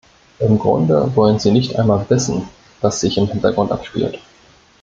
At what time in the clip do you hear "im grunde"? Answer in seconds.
0.39-1.15